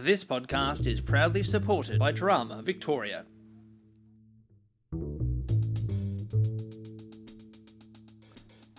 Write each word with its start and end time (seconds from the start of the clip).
This 0.00 0.24
podcast 0.24 0.86
is 0.86 1.00
proudly 1.00 1.42
supported 1.42 1.98
by 1.98 2.12
Drama 2.12 2.60
Victoria. 2.62 3.24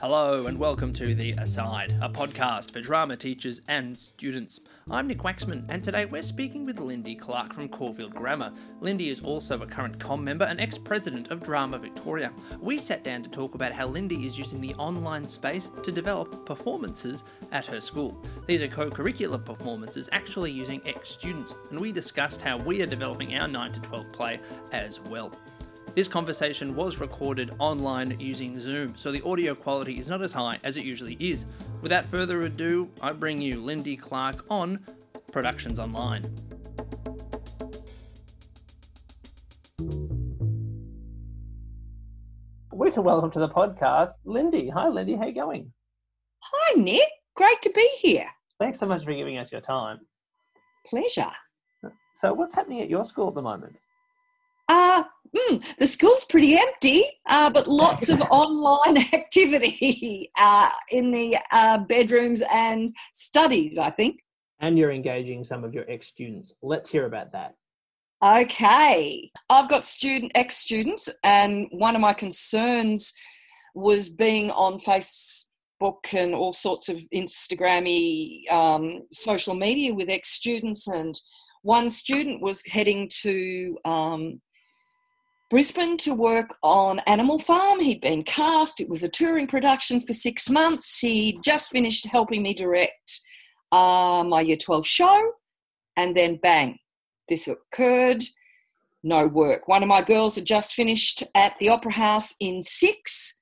Hello 0.10 0.48
and 0.48 0.58
welcome 0.58 0.94
to 0.94 1.14
The 1.14 1.32
Aside, 1.34 1.94
a 2.02 2.08
podcast 2.08 2.72
for 2.72 2.80
drama 2.80 3.18
teachers 3.18 3.60
and 3.68 3.98
students. 3.98 4.62
I'm 4.90 5.06
Nick 5.06 5.18
Waxman, 5.18 5.66
and 5.68 5.84
today 5.84 6.06
we're 6.06 6.22
speaking 6.22 6.66
with 6.66 6.78
Lyndy 6.78 7.20
Clarke 7.20 7.52
from 7.52 7.68
Caulfield 7.68 8.16
Grammar. 8.16 8.54
Lyndy 8.80 9.10
is 9.10 9.20
also 9.20 9.62
a 9.62 9.68
current 9.68 10.00
COM 10.00 10.24
member 10.24 10.46
and 10.46 10.62
ex 10.62 10.78
president 10.78 11.30
of 11.30 11.44
Drama 11.44 11.78
Victoria. 11.78 12.32
We 12.62 12.78
sat 12.78 13.04
down 13.04 13.22
to 13.24 13.30
talk 13.30 13.54
about 13.54 13.74
how 13.74 13.86
Lyndy 13.90 14.26
is 14.26 14.38
using 14.38 14.62
the 14.62 14.74
online 14.76 15.28
space 15.28 15.70
to 15.84 15.92
develop 15.92 16.46
performances 16.46 17.26
at 17.52 17.66
her 17.66 17.82
school. 17.82 18.24
These 18.46 18.62
are 18.62 18.70
co 18.70 18.90
curricular 18.90 19.44
performances 19.44 20.08
actually 20.14 20.54
using 20.54 20.82
ex 20.86 21.10
students, 21.10 21.54
and 21.70 21.78
we 21.78 21.92
discussed 21.92 22.42
how 22.42 22.56
we 22.60 22.82
are 22.82 22.88
developing 22.88 23.36
our 23.36 23.50
9 23.50 23.74
to 23.74 23.82
12 23.82 24.14
play 24.14 24.40
as 24.72 25.02
well. 25.02 25.34
This 25.98 26.08
conversation 26.08 26.76
was 26.76 27.00
recorded 27.00 27.56
online 27.58 28.20
using 28.20 28.60
Zoom, 28.60 28.96
so 28.96 29.12
the 29.12 29.24
audio 29.24 29.56
quality 29.56 29.98
is 29.98 30.08
not 30.08 30.22
as 30.22 30.32
high 30.32 30.60
as 30.64 30.78
it 30.78 30.86
usually 30.86 31.18
is. 31.20 31.48
Without 31.82 32.06
further 32.06 32.44
ado, 32.44 32.88
I 33.02 33.14
bring 33.14 33.42
you 33.42 33.56
Lyndy 33.56 34.00
Clarke 34.00 34.46
on 34.48 34.86
Productions 35.32 35.80
Online. 35.80 36.22
We 42.72 42.92
can 42.92 43.04
welcome 43.04 43.32
to 43.32 43.40
the 43.40 43.50
podcast 43.50 44.12
Lyndy. 44.24 44.72
Hi, 44.72 44.90
Lyndy. 44.90 45.18
How 45.18 45.26
you 45.26 45.34
going? 45.34 45.74
Hi, 46.42 46.80
Nick. 46.80 47.10
Great 47.36 47.60
to 47.64 47.72
be 47.72 47.90
here. 47.98 48.28
Thanks 48.60 48.78
so 48.78 48.86
much 48.86 49.04
for 49.04 49.16
giving 49.16 49.40
us 49.40 49.52
your 49.52 49.62
time. 49.62 49.98
Pleasure. 50.86 51.32
So, 52.14 52.36
what's 52.36 52.54
happening 52.54 52.82
at 52.82 52.90
your 52.92 53.04
school 53.04 53.30
at 53.30 53.34
the 53.34 53.42
moment? 53.42 53.76
Uh, 55.36 55.40
mm, 55.40 55.64
the 55.80 55.88
school's 55.88 56.26
pretty 56.26 56.58
empty, 56.58 57.04
uh, 57.28 57.50
but 57.50 57.68
lots 57.68 58.10
of 58.10 58.22
online 58.32 58.98
activity 59.14 60.32
uh, 60.38 60.70
in 60.92 61.12
the 61.12 61.38
uh, 61.52 61.80
bedrooms 61.80 62.44
and 62.52 62.96
studies, 63.14 63.78
I 63.78 63.90
think. 63.92 64.24
And 64.60 64.78
you're 64.78 64.92
engaging 64.92 65.46
some 65.46 65.64
of 65.64 65.74
your 65.74 65.86
ex 65.90 66.08
students. 66.08 66.54
Let's 66.62 66.90
hear 66.90 67.06
about 67.06 67.32
that. 67.34 67.56
Okay. 68.24 69.32
I've 69.50 69.70
got 69.70 69.86
student 69.86 70.32
ex 70.34 70.58
students, 70.58 71.10
and 71.24 71.68
one 71.72 71.96
of 71.96 72.02
my 72.02 72.14
concerns 72.14 73.14
was 73.76 74.10
being 74.10 74.50
on 74.52 74.80
Facebook 74.80 75.48
and 76.14 76.34
all 76.34 76.52
sorts 76.52 76.90
of 76.90 76.98
Instagrammy 77.14 78.52
um, 78.52 79.04
social 79.12 79.54
media 79.54 79.94
with 79.94 80.10
ex 80.10 80.30
students. 80.30 80.88
And 80.88 81.14
one 81.62 81.90
student 81.90 82.42
was 82.42 82.66
heading 82.66 83.08
to 83.22 83.78
um, 83.86 84.42
Brisbane 85.50 85.96
to 86.00 86.14
work 86.14 86.58
on 86.62 87.00
Animal 87.08 87.40
Farm. 87.40 87.80
He'd 87.80 88.02
been 88.02 88.24
cast, 88.24 88.82
it 88.82 88.90
was 88.90 89.04
a 89.04 89.08
touring 89.08 89.48
production 89.48 90.02
for 90.02 90.12
six 90.12 90.50
months. 90.50 91.00
He 91.00 91.40
just 91.42 91.72
finished 91.72 92.06
helping 92.06 92.44
me 92.44 92.54
direct 92.54 93.22
uh, 93.72 94.26
my 94.28 94.42
Year 94.42 94.58
12 94.58 94.86
show, 94.86 95.32
and 95.96 96.16
then 96.18 96.38
bang, 96.44 96.78
this 97.30 97.48
occurred. 97.48 98.24
No 99.04 99.28
work. 99.28 99.70
One 99.70 99.84
of 99.84 99.88
my 99.88 100.02
girls 100.02 100.36
had 100.36 100.44
just 100.44 100.74
finished 100.74 101.24
at 101.34 101.58
the 101.60 101.70
Opera 101.70 101.94
House 101.94 102.36
in 102.42 102.62
six, 102.62 103.40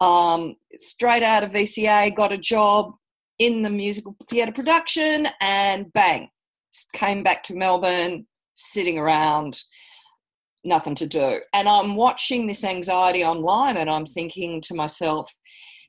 um, 0.00 0.56
straight 0.72 1.22
out 1.22 1.44
of 1.44 1.52
VCA, 1.52 2.16
got 2.16 2.32
a 2.32 2.38
job 2.38 2.94
in 3.38 3.62
the 3.62 3.70
musical 3.70 4.16
theatre 4.28 4.50
production, 4.50 5.28
and 5.40 5.92
bang, 5.92 6.30
came 6.94 7.22
back 7.22 7.44
to 7.44 7.54
Melbourne, 7.54 8.26
sitting 8.56 8.98
around 8.98 9.62
nothing 10.64 10.94
to 10.96 11.06
do. 11.06 11.40
And 11.52 11.68
I'm 11.68 11.96
watching 11.96 12.46
this 12.46 12.64
anxiety 12.64 13.24
online 13.24 13.76
and 13.76 13.90
I'm 13.90 14.06
thinking 14.06 14.60
to 14.62 14.74
myself, 14.74 15.32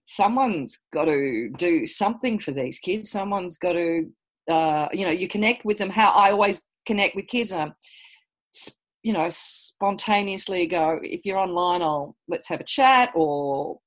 someone's 0.06 0.80
got 0.94 1.06
to 1.06 1.50
do 1.58 1.86
something 1.86 2.40
for 2.40 2.52
these 2.52 2.80
kids. 2.80 3.10
Someone's 3.10 3.58
got 3.58 3.74
to, 3.74 4.12
uh, 4.50 4.88
you 4.92 5.06
know, 5.06 5.12
you 5.12 5.28
connect 5.28 5.66
with 5.66 5.78
them. 5.78 5.90
How 5.90 6.12
I 6.12 6.32
always 6.32 6.64
connect 6.86 7.16
with 7.16 7.28
kids, 7.28 7.52
and 7.52 7.72
I, 7.72 8.72
you 9.04 9.14
know, 9.14 9.28
spontaneously 9.30 10.68
go. 10.68 11.00
If 11.02 11.22
you're 11.26 11.38
online, 11.38 11.82
I'll 11.82 12.16
let's 12.28 12.48
have 12.50 12.62
a 12.62 12.66
chat 12.66 13.12
or 13.16 13.80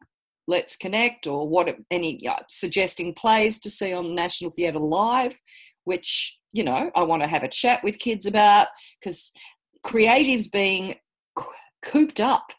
let's 0.47 0.77
connect 0.77 1.27
or 1.27 1.47
what 1.47 1.77
any 1.91 2.27
uh, 2.27 2.37
suggesting 2.49 3.15
plays 3.15 3.61
to 3.61 3.71
see 3.71 3.93
on 3.93 4.15
National 4.15 4.51
Theatre 4.51 4.79
Live, 4.79 5.39
which 5.85 6.39
you 6.53 6.65
know 6.65 6.91
I 6.95 7.03
want 7.03 7.23
to 7.23 7.29
have 7.29 7.43
a 7.43 7.49
chat 7.49 7.85
with 7.85 7.99
kids 7.99 8.27
about 8.27 8.69
because 9.01 9.33
creatives 9.85 10.51
being 10.51 10.97
cooped 11.83 12.21
up 12.21 12.53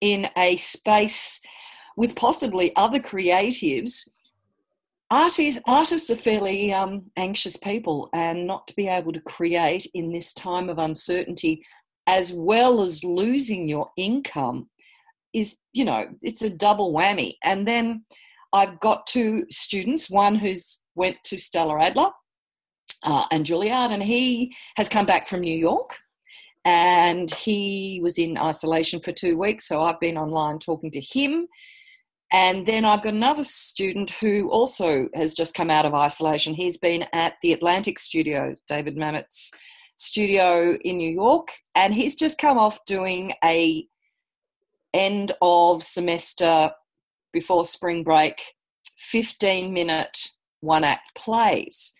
in 0.00 0.28
a 0.36 0.56
space 0.56 1.40
with 1.96 2.16
possibly 2.16 2.74
other 2.76 2.98
creatives 2.98 4.08
artists 5.12 5.60
artists 5.66 6.10
are 6.10 6.16
fairly 6.16 6.72
um, 6.72 7.02
anxious 7.16 7.56
people 7.56 8.08
and 8.14 8.46
not 8.46 8.66
to 8.66 8.74
be 8.74 8.88
able 8.88 9.12
to 9.12 9.20
create 9.20 9.86
in 9.92 10.10
this 10.10 10.32
time 10.32 10.70
of 10.70 10.78
uncertainty 10.78 11.62
as 12.06 12.32
well 12.32 12.82
as 12.82 13.04
losing 13.04 13.68
your 13.68 13.90
income 13.96 14.68
is 15.34 15.58
you 15.72 15.84
know 15.84 16.08
it's 16.22 16.42
a 16.42 16.50
double 16.50 16.92
whammy. 16.92 17.34
And 17.44 17.68
then 17.68 18.04
i've 18.54 18.80
got 18.80 19.06
two 19.06 19.44
students 19.50 20.10
one 20.10 20.34
who's 20.34 20.82
went 20.94 21.16
to 21.24 21.38
stella 21.38 21.78
adler 21.80 22.10
uh, 23.02 23.26
and 23.30 23.44
juilliard 23.44 23.90
and 23.90 24.02
he 24.02 24.54
has 24.76 24.88
come 24.88 25.06
back 25.06 25.26
from 25.26 25.40
new 25.40 25.56
york 25.56 25.96
and 26.64 27.30
he 27.30 28.00
was 28.02 28.18
in 28.18 28.38
isolation 28.38 29.00
for 29.00 29.12
two 29.12 29.36
weeks 29.36 29.66
so 29.66 29.82
i've 29.82 30.00
been 30.00 30.16
online 30.16 30.58
talking 30.58 30.90
to 30.90 31.00
him 31.00 31.46
and 32.32 32.64
then 32.64 32.86
I've 32.86 33.02
got 33.02 33.12
another 33.12 33.44
student 33.44 34.08
who 34.10 34.48
also 34.48 35.08
has 35.14 35.34
just 35.34 35.52
come 35.54 35.70
out 35.70 35.84
of 35.84 35.94
isolation. 35.94 36.54
He's 36.54 36.78
been 36.78 37.04
at 37.12 37.34
the 37.42 37.52
Atlantic 37.52 37.98
studio, 37.98 38.54
David 38.68 38.96
Mamet's 38.96 39.52
studio 39.98 40.78
in 40.82 40.96
New 40.96 41.10
York, 41.10 41.48
and 41.74 41.92
he's 41.92 42.16
just 42.16 42.38
come 42.38 42.56
off 42.56 42.82
doing 42.86 43.34
a 43.44 43.86
end 44.94 45.32
of 45.42 45.82
semester 45.82 46.70
before 47.34 47.66
spring 47.66 48.02
break 48.02 48.42
15 48.96 49.72
minute 49.72 50.30
one 50.60 50.84
act 50.84 51.14
plays. 51.14 51.92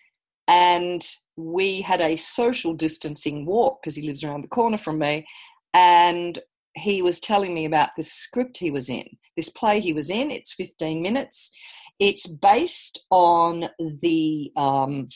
And 0.47 1.05
we 1.35 1.81
had 1.81 2.01
a 2.01 2.15
social 2.15 2.73
distancing 2.73 3.45
walk 3.45 3.81
because 3.81 3.95
he 3.95 4.05
lives 4.05 4.23
around 4.23 4.41
the 4.41 4.49
corner 4.49 4.77
from 4.77 4.99
me. 4.99 5.25
And 5.73 6.39
he 6.75 7.01
was 7.01 7.19
telling 7.19 7.53
me 7.53 7.65
about 7.65 7.89
this 7.95 8.11
script 8.11 8.57
he 8.57 8.71
was 8.71 8.89
in, 8.89 9.05
this 9.37 9.49
play 9.49 9.79
he 9.79 9.93
was 9.93 10.09
in. 10.09 10.31
It's 10.31 10.53
15 10.53 11.01
minutes. 11.01 11.51
It's 11.99 12.27
based 12.27 13.05
on 13.11 13.69
the 14.01 14.51
um, 14.57 15.09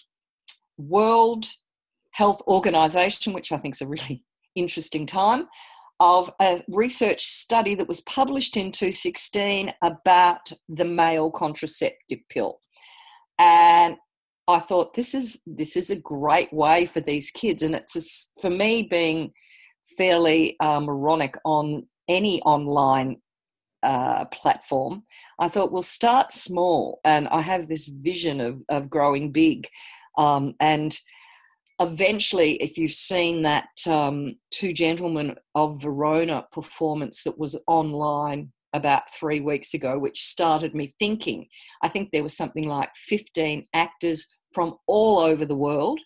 World 0.77 1.47
Health 2.11 2.41
Organization, 2.47 3.33
which 3.33 3.51
I 3.51 3.57
think 3.57 3.75
is 3.75 3.81
a 3.81 3.87
really 3.87 4.23
interesting 4.55 5.05
time, 5.05 5.47
of 5.99 6.31
a 6.39 6.63
research 6.67 7.25
study 7.25 7.73
that 7.75 7.87
was 7.87 8.01
published 8.01 8.55
in 8.55 8.71
2016 8.71 9.73
about 9.81 10.51
the 10.69 10.85
male 10.85 11.31
contraceptive 11.31 12.19
pill. 12.29 12.59
And 13.39 13.97
I 14.47 14.59
thought 14.59 14.93
this 14.93 15.13
is 15.13 15.41
this 15.45 15.75
is 15.75 15.89
a 15.89 15.95
great 15.95 16.51
way 16.53 16.85
for 16.85 17.01
these 17.01 17.31
kids, 17.31 17.63
and 17.63 17.75
it's 17.75 17.95
a, 17.95 18.41
for 18.41 18.49
me 18.49 18.83
being 18.83 19.33
fairly 19.97 20.55
uh, 20.59 20.79
moronic 20.79 21.35
on 21.43 21.87
any 22.07 22.41
online 22.43 23.17
uh, 23.83 24.25
platform, 24.25 25.03
I 25.39 25.49
thought 25.49 25.71
we'll 25.71 25.81
start 25.81 26.31
small. 26.31 26.99
And 27.03 27.27
I 27.27 27.41
have 27.41 27.67
this 27.67 27.87
vision 27.87 28.41
of, 28.41 28.61
of 28.69 28.89
growing 28.89 29.31
big. 29.31 29.67
Um, 30.17 30.55
and 30.59 30.97
eventually, 31.79 32.53
if 32.55 32.77
you've 32.77 32.93
seen 32.93 33.43
that 33.43 33.69
um, 33.85 34.35
Two 34.51 34.71
Gentlemen 34.71 35.35
of 35.55 35.81
Verona 35.81 36.45
performance 36.51 37.23
that 37.23 37.37
was 37.37 37.59
online 37.67 38.51
about 38.73 39.11
three 39.11 39.39
weeks 39.39 39.73
ago, 39.73 39.97
which 39.97 40.25
started 40.25 40.75
me 40.75 40.93
thinking, 40.99 41.47
I 41.81 41.89
think 41.89 42.09
there 42.11 42.23
was 42.23 42.35
something 42.35 42.67
like 42.67 42.89
15 42.95 43.67
actors 43.73 44.27
from 44.57 44.73
all 44.87 45.19
over 45.19 45.45
the 45.45 45.53
world 45.55 45.99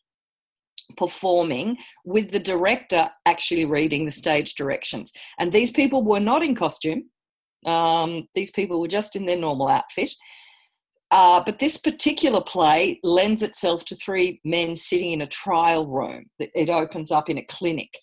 performing 0.98 1.78
with 2.04 2.32
the 2.32 2.40
director 2.54 3.10
actually 3.26 3.64
reading 3.64 4.04
the 4.04 4.12
stage 4.12 4.56
directions. 4.56 5.14
And 5.40 5.54
these 5.54 5.72
people 5.72 6.04
were 6.04 6.20
not 6.20 6.44
in 6.44 6.54
costume, 6.54 7.04
um, 7.66 8.28
these 8.36 8.52
people 8.52 8.82
were 8.82 8.90
just 8.90 9.16
in 9.16 9.26
their 9.26 9.38
normal 9.38 9.70
outfit. 9.70 10.14
Uh, 11.12 11.42
but 11.46 11.60
this 11.60 11.78
particular 11.78 12.42
play 12.42 13.00
lends 13.04 13.42
itself 13.42 13.86
to 13.86 13.96
three 13.96 14.42
men 14.44 14.76
sitting 14.76 15.14
in 15.14 15.22
a 15.22 15.28
trial 15.28 15.88
room. 15.88 16.26
It 16.38 16.70
opens 16.70 17.10
up 17.10 17.30
in 17.30 17.38
a 17.38 17.46
clinic. 17.46 17.98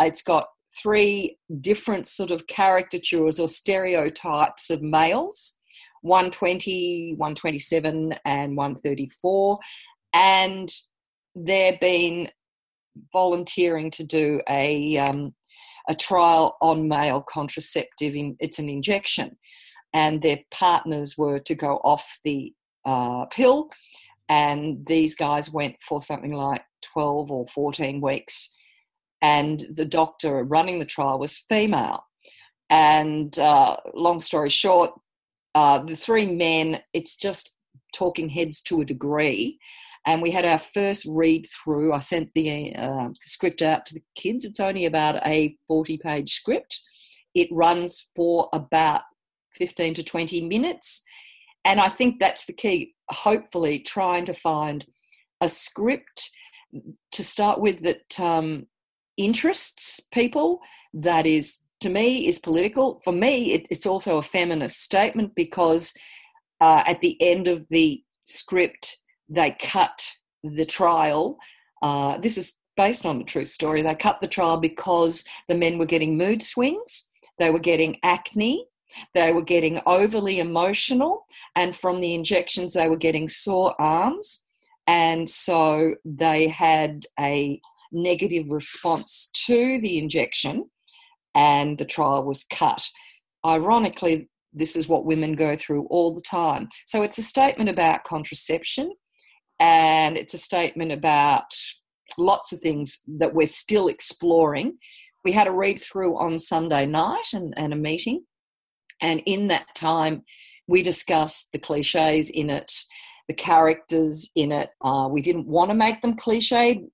It's 0.00 0.22
got 0.22 0.48
three 0.82 1.38
different 1.60 2.08
sort 2.08 2.32
of 2.32 2.48
caricatures 2.48 3.38
or 3.38 3.48
stereotypes 3.48 4.68
of 4.68 4.82
males 4.82 5.60
120, 6.02 7.14
127, 7.16 8.14
and 8.24 8.56
134. 8.56 9.58
And 10.12 10.72
they're 11.34 11.78
been 11.80 12.30
volunteering 13.12 13.90
to 13.90 14.04
do 14.04 14.40
a 14.48 14.98
um, 14.98 15.34
a 15.88 15.94
trial 15.94 16.56
on 16.60 16.88
male 16.88 17.22
contraceptive. 17.22 18.14
In, 18.14 18.36
it's 18.38 18.58
an 18.58 18.68
injection, 18.68 19.36
and 19.94 20.20
their 20.20 20.40
partners 20.50 21.16
were 21.16 21.38
to 21.40 21.54
go 21.54 21.76
off 21.84 22.18
the 22.24 22.52
uh, 22.84 23.24
pill, 23.26 23.70
and 24.28 24.86
these 24.86 25.14
guys 25.14 25.50
went 25.50 25.76
for 25.80 26.02
something 26.02 26.34
like 26.34 26.62
twelve 26.82 27.30
or 27.30 27.46
fourteen 27.48 28.00
weeks, 28.02 28.54
and 29.22 29.66
the 29.74 29.86
doctor 29.86 30.44
running 30.44 30.78
the 30.78 30.84
trial 30.84 31.18
was 31.18 31.44
female. 31.48 32.04
And 32.68 33.38
uh, 33.38 33.76
long 33.94 34.20
story 34.20 34.48
short, 34.50 34.92
uh, 35.54 35.82
the 35.84 35.96
three 35.96 36.26
men, 36.26 36.80
it's 36.92 37.16
just 37.16 37.54
talking 37.94 38.28
heads 38.28 38.62
to 38.62 38.80
a 38.80 38.84
degree 38.84 39.58
and 40.06 40.20
we 40.20 40.30
had 40.30 40.44
our 40.44 40.58
first 40.58 41.06
read 41.08 41.46
through. 41.46 41.92
I 41.92 42.00
sent 42.00 42.30
the 42.34 42.74
uh, 42.74 43.08
script 43.24 43.62
out 43.62 43.84
to 43.86 43.94
the 43.94 44.02
kids. 44.14 44.44
It's 44.44 44.60
only 44.60 44.86
about 44.86 45.24
a 45.26 45.56
40 45.68 45.98
page 45.98 46.32
script. 46.32 46.80
It 47.34 47.48
runs 47.52 48.08
for 48.16 48.48
about 48.52 49.02
15 49.58 49.94
to 49.94 50.02
20 50.02 50.42
minutes. 50.48 51.02
And 51.64 51.80
I 51.80 51.88
think 51.88 52.18
that's 52.18 52.46
the 52.46 52.52
key, 52.52 52.94
hopefully, 53.10 53.78
trying 53.78 54.24
to 54.24 54.34
find 54.34 54.84
a 55.40 55.48
script 55.48 56.30
to 57.12 57.22
start 57.22 57.60
with 57.60 57.82
that 57.82 58.18
um, 58.18 58.66
interests 59.16 60.00
people, 60.12 60.60
that 60.94 61.26
is, 61.26 61.60
to 61.80 61.90
me, 61.90 62.26
is 62.26 62.38
political. 62.38 63.00
For 63.04 63.12
me, 63.12 63.52
it, 63.52 63.66
it's 63.70 63.86
also 63.86 64.18
a 64.18 64.22
feminist 64.22 64.80
statement 64.80 65.34
because 65.36 65.92
uh, 66.60 66.82
at 66.86 67.00
the 67.00 67.20
end 67.20 67.46
of 67.46 67.66
the 67.70 68.02
script, 68.24 68.98
they 69.32 69.56
cut 69.60 70.12
the 70.44 70.66
trial. 70.66 71.38
Uh, 71.80 72.18
this 72.18 72.36
is 72.36 72.60
based 72.76 73.06
on 73.06 73.20
a 73.20 73.24
true 73.24 73.44
story. 73.44 73.82
They 73.82 73.94
cut 73.94 74.20
the 74.20 74.28
trial 74.28 74.58
because 74.58 75.24
the 75.48 75.54
men 75.54 75.78
were 75.78 75.86
getting 75.86 76.16
mood 76.16 76.42
swings, 76.42 77.08
they 77.38 77.50
were 77.50 77.58
getting 77.58 77.96
acne, 78.02 78.66
they 79.14 79.32
were 79.32 79.44
getting 79.44 79.80
overly 79.86 80.38
emotional, 80.38 81.26
and 81.56 81.74
from 81.74 82.00
the 82.00 82.14
injections, 82.14 82.74
they 82.74 82.88
were 82.88 82.96
getting 82.96 83.28
sore 83.28 83.74
arms. 83.80 84.46
And 84.86 85.28
so 85.28 85.94
they 86.04 86.48
had 86.48 87.06
a 87.18 87.60
negative 87.92 88.46
response 88.50 89.30
to 89.46 89.80
the 89.80 89.98
injection, 89.98 90.70
and 91.34 91.78
the 91.78 91.84
trial 91.84 92.24
was 92.24 92.44
cut. 92.50 92.86
Ironically, 93.46 94.28
this 94.52 94.76
is 94.76 94.88
what 94.88 95.06
women 95.06 95.34
go 95.34 95.56
through 95.56 95.86
all 95.86 96.14
the 96.14 96.20
time. 96.20 96.68
So 96.84 97.02
it's 97.02 97.18
a 97.18 97.22
statement 97.22 97.70
about 97.70 98.04
contraception 98.04 98.92
and 99.62 100.16
it's 100.16 100.34
a 100.34 100.38
statement 100.38 100.90
about 100.90 101.54
lots 102.18 102.52
of 102.52 102.58
things 102.58 103.00
that 103.06 103.32
we're 103.32 103.46
still 103.46 103.86
exploring. 103.86 104.76
We 105.24 105.30
had 105.30 105.46
a 105.46 105.52
read 105.52 105.80
through 105.80 106.18
on 106.18 106.40
Sunday 106.40 106.84
night 106.84 107.28
and, 107.32 107.54
and 107.56 107.72
a 107.72 107.76
meeting, 107.76 108.24
and 109.00 109.22
in 109.24 109.46
that 109.48 109.72
time, 109.76 110.24
we 110.66 110.82
discussed 110.82 111.52
the 111.52 111.60
cliches 111.60 112.28
in 112.30 112.50
it, 112.50 112.72
the 113.28 113.34
characters 113.34 114.28
in 114.34 114.50
it. 114.50 114.70
Uh, 114.80 115.08
we 115.08 115.22
didn't 115.22 115.46
want 115.46 115.70
to 115.70 115.74
make 115.74 116.02
them 116.02 116.16
cliched. 116.16 116.88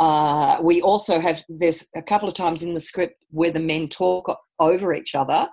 Uh, 0.00 0.58
we 0.62 0.80
also 0.80 1.20
have 1.20 1.44
there's 1.50 1.86
a 1.94 2.02
couple 2.02 2.28
of 2.28 2.34
times 2.34 2.62
in 2.62 2.72
the 2.72 2.80
script 2.80 3.22
where 3.30 3.50
the 3.50 3.60
men 3.60 3.88
talk 3.88 4.34
over 4.58 4.94
each 4.94 5.14
other, 5.14 5.46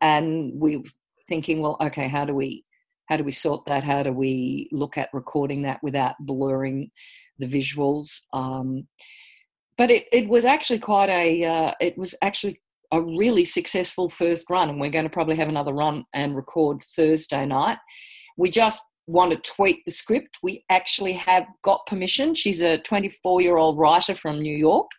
and 0.00 0.52
we 0.54 0.76
are 0.76 0.82
thinking, 1.28 1.60
well, 1.60 1.76
okay, 1.80 2.06
how 2.06 2.24
do 2.24 2.36
we 2.36 2.64
how 3.08 3.16
do 3.16 3.24
we 3.24 3.32
sort 3.32 3.64
that? 3.66 3.84
How 3.84 4.02
do 4.02 4.12
we 4.12 4.68
look 4.72 4.96
at 4.98 5.10
recording 5.12 5.62
that 5.62 5.82
without 5.82 6.14
blurring 6.20 6.90
the 7.38 7.46
visuals? 7.46 8.22
Um, 8.32 8.86
but 9.76 9.90
it, 9.90 10.06
it 10.12 10.28
was 10.28 10.44
actually 10.44 10.78
quite 10.78 11.10
a, 11.10 11.44
uh, 11.44 11.72
it 11.80 11.98
was 11.98 12.14
actually 12.22 12.60
a 12.92 13.00
really 13.00 13.44
successful 13.44 14.08
first 14.08 14.48
run, 14.48 14.70
and 14.70 14.80
we're 14.80 14.90
going 14.90 15.04
to 15.04 15.10
probably 15.10 15.36
have 15.36 15.48
another 15.48 15.72
run 15.72 16.04
and 16.14 16.36
record 16.36 16.82
Thursday 16.96 17.44
night. 17.44 17.78
We 18.36 18.50
just 18.50 18.82
want 19.06 19.32
to 19.32 19.52
tweak 19.52 19.84
the 19.84 19.90
script. 19.90 20.38
We 20.42 20.64
actually 20.70 21.12
have 21.12 21.46
got 21.62 21.86
permission. 21.86 22.34
She's 22.34 22.60
a 22.60 22.78
24 22.78 23.42
year 23.42 23.56
old 23.56 23.78
writer 23.78 24.14
from 24.14 24.40
New 24.40 24.56
York 24.56 24.90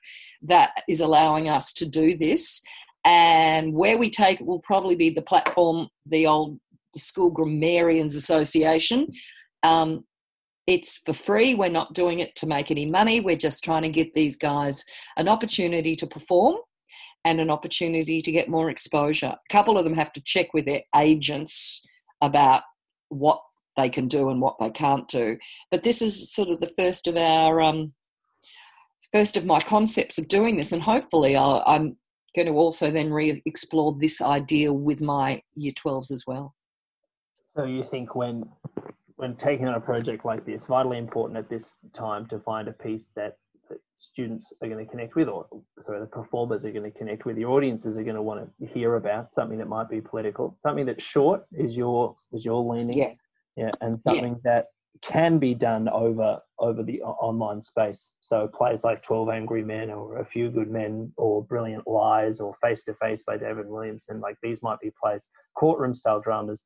that 0.43 0.83
is 0.87 1.01
allowing 1.01 1.49
us 1.49 1.73
to 1.73 1.85
do 1.85 2.15
this. 2.15 2.61
And 3.03 3.73
where 3.73 3.97
we 3.97 4.09
take 4.09 4.41
it 4.41 4.47
will 4.47 4.61
probably 4.61 4.95
be 4.95 5.11
the 5.11 5.21
platform, 5.21 5.89
the 6.05 6.25
old 6.25 6.59
the 6.95 6.99
School 6.99 7.31
Grammarians 7.31 8.15
Association. 8.15 9.07
Um, 9.61 10.05
it's 10.65 10.97
for 11.05 11.13
free. 11.13 11.53
We're 11.53 11.69
not 11.69 11.93
doing 11.93 12.19
it 12.19 12.35
to 12.37 12.47
make 12.47 12.71
any 12.71 12.87
money. 12.87 13.19
We're 13.19 13.35
just 13.35 13.63
trying 13.63 13.83
to 13.83 13.89
give 13.89 14.07
these 14.15 14.35
guys 14.35 14.83
an 15.17 15.27
opportunity 15.27 15.95
to 15.97 16.07
perform 16.07 16.55
and 17.23 17.39
an 17.39 17.51
opportunity 17.51 18.21
to 18.21 18.31
get 18.31 18.49
more 18.49 18.69
exposure. 18.69 19.35
A 19.35 19.53
couple 19.53 19.77
of 19.77 19.83
them 19.83 19.93
have 19.93 20.11
to 20.13 20.21
check 20.21 20.53
with 20.53 20.65
their 20.65 20.81
agents 20.95 21.85
about 22.21 22.63
what 23.09 23.41
they 23.77 23.89
can 23.89 24.07
do 24.07 24.29
and 24.29 24.41
what 24.41 24.55
they 24.59 24.69
can't 24.69 25.07
do. 25.07 25.37
But 25.69 25.83
this 25.83 26.01
is 26.01 26.33
sort 26.33 26.49
of 26.49 26.59
the 26.59 26.71
first 26.77 27.07
of 27.07 27.17
our 27.17 27.61
um, 27.61 27.93
first 29.11 29.37
of 29.37 29.45
my 29.45 29.59
concepts 29.59 30.17
of 30.17 30.27
doing 30.27 30.55
this, 30.55 30.71
and 30.71 30.81
hopefully 30.81 31.35
i 31.35 31.61
I'm 31.65 31.97
going 32.35 32.47
to 32.47 32.53
also 32.53 32.91
then 32.91 33.13
re-explore 33.13 33.95
this 33.99 34.21
idea 34.21 34.71
with 34.71 34.99
my 34.99 35.41
year 35.53 35.71
12s 35.71 36.11
as 36.11 36.23
well. 36.27 36.53
So 37.55 37.63
you 37.63 37.83
think 37.83 38.15
when 38.15 38.43
when 39.15 39.35
taking 39.37 39.67
on 39.67 39.75
a 39.75 39.79
project 39.79 40.25
like 40.25 40.45
this, 40.45 40.65
vitally 40.65 40.97
important 40.97 41.37
at 41.37 41.49
this 41.49 41.73
time 41.95 42.27
to 42.27 42.39
find 42.39 42.67
a 42.67 42.73
piece 42.73 43.11
that, 43.15 43.37
that 43.69 43.77
students 43.95 44.51
are 44.61 44.67
going 44.67 44.83
to 44.85 44.91
connect 44.91 45.15
with, 45.15 45.29
or 45.29 45.47
sorry, 45.85 46.01
the 46.01 46.05
performers 46.05 46.65
are 46.65 46.71
going 46.71 46.91
to 46.91 46.97
connect 46.97 47.23
with, 47.23 47.37
your 47.37 47.51
audiences 47.51 47.97
are 47.97 48.03
going 48.03 48.17
to 48.17 48.21
want 48.21 48.49
to 48.59 48.67
hear 48.67 48.95
about 48.95 49.33
something 49.33 49.57
that 49.57 49.69
might 49.69 49.89
be 49.89 50.01
political, 50.01 50.57
something 50.59 50.85
that's 50.85 51.03
short 51.03 51.45
is 51.53 51.77
your 51.77 52.15
is 52.33 52.43
your 52.43 52.61
leaning, 52.61 52.97
yeah, 52.97 53.13
yeah, 53.55 53.71
and 53.79 54.01
something 54.01 54.33
yeah. 54.43 54.51
that 54.51 54.65
can 55.01 55.39
be 55.39 55.53
done 55.53 55.87
over 55.87 56.41
over 56.59 56.83
the 56.83 57.01
online 57.03 57.63
space. 57.63 58.11
So 58.19 58.49
plays 58.49 58.83
like 58.83 59.01
Twelve 59.01 59.29
Angry 59.29 59.63
Men 59.63 59.91
or 59.91 60.17
A 60.17 60.25
Few 60.25 60.49
Good 60.49 60.69
Men 60.69 61.13
or 61.15 61.41
Brilliant 61.43 61.87
Lies 61.87 62.41
or 62.41 62.53
Face 62.61 62.83
to 62.83 62.93
Face 62.95 63.23
by 63.25 63.37
David 63.37 63.67
Williamson, 63.67 64.19
like 64.19 64.35
these 64.43 64.61
might 64.61 64.81
be 64.81 64.91
plays, 65.01 65.25
courtroom 65.57 65.93
style 65.93 66.19
dramas 66.19 66.65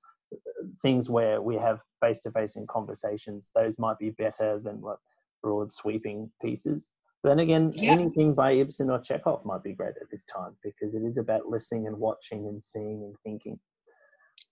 things 0.81 1.09
where 1.09 1.41
we 1.41 1.55
have 1.55 1.79
face 2.01 2.19
to 2.19 2.31
face 2.31 2.55
in 2.55 2.67
conversations, 2.67 3.49
those 3.55 3.73
might 3.77 3.97
be 3.99 4.11
better 4.11 4.59
than 4.59 4.81
what 4.81 4.97
broad 5.41 5.71
sweeping 5.71 6.29
pieces. 6.41 6.87
But 7.21 7.29
then 7.29 7.39
again, 7.39 7.73
yeah. 7.75 7.91
anything 7.91 8.33
by 8.33 8.53
Ibsen 8.53 8.89
or 8.89 8.99
Chekhov 8.99 9.43
might 9.43 9.63
be 9.63 9.73
great 9.73 9.95
at 10.01 10.09
this 10.11 10.23
time 10.25 10.55
because 10.63 10.95
it 10.95 11.03
is 11.03 11.17
about 11.17 11.47
listening 11.47 11.87
and 11.87 11.97
watching 11.97 12.47
and 12.47 12.63
seeing 12.63 13.03
and 13.03 13.15
thinking. 13.23 13.59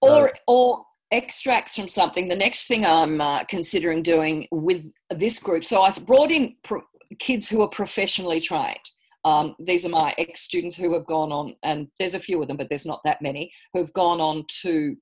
So, 0.03 0.13
or 0.13 0.34
or 0.48 0.86
extracts 1.12 1.75
from 1.75 1.88
something. 1.88 2.27
The 2.27 2.36
next 2.36 2.67
thing 2.67 2.86
I'm 2.86 3.22
uh, 3.22 3.43
considering 3.46 4.03
doing 4.03 4.48
with 4.51 4.86
this 5.10 5.39
group. 5.39 5.63
So 5.63 5.81
I've 5.81 6.05
brought 6.05 6.31
in 6.31 6.55
pro- 6.63 6.84
kids 7.19 7.48
who 7.48 7.62
are 7.62 7.69
professionally 7.69 8.41
trained. 8.41 8.77
Um, 9.24 9.55
these 9.60 9.86
are 9.86 9.89
my 9.89 10.13
ex 10.17 10.41
students 10.41 10.75
who 10.75 10.93
have 10.93 11.05
gone 11.05 11.31
on, 11.31 11.55
and 11.63 11.88
there's 12.00 12.13
a 12.13 12.19
few 12.19 12.41
of 12.41 12.48
them, 12.48 12.57
but 12.57 12.69
there's 12.69 12.86
not 12.86 13.01
that 13.05 13.22
many 13.22 13.51
who 13.74 13.79
have 13.79 13.93
gone 13.93 14.22
on 14.22 14.46
to 14.62 14.96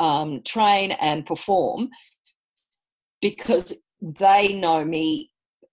um, 0.00 0.42
train 0.42 0.92
and 0.92 1.26
perform 1.26 1.88
because 3.20 3.74
they 4.00 4.54
know 4.54 4.84
me 4.84 5.30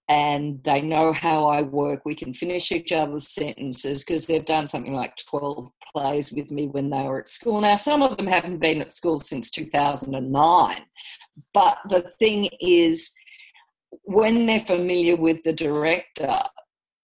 and 0.07 0.63
they 0.63 0.81
know 0.81 1.11
how 1.11 1.47
I 1.47 1.63
work. 1.63 2.05
We 2.05 2.15
can 2.15 2.33
finish 2.33 2.71
each 2.71 2.91
other's 2.91 3.27
sentences 3.27 4.03
because 4.03 4.27
they've 4.27 4.45
done 4.45 4.67
something 4.67 4.93
like 4.93 5.15
12 5.29 5.69
plays 5.91 6.31
with 6.31 6.51
me 6.51 6.67
when 6.67 6.89
they 6.89 7.01
were 7.01 7.19
at 7.19 7.29
school. 7.29 7.61
Now, 7.61 7.75
some 7.75 8.03
of 8.03 8.17
them 8.17 8.27
haven't 8.27 8.59
been 8.59 8.81
at 8.81 8.91
school 8.91 9.19
since 9.19 9.49
2009, 9.49 10.77
but 11.53 11.77
the 11.89 12.01
thing 12.19 12.49
is, 12.59 13.11
when 14.03 14.45
they're 14.45 14.59
familiar 14.59 15.15
with 15.15 15.41
the 15.43 15.53
director, 15.53 16.37